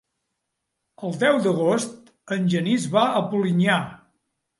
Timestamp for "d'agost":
1.43-2.09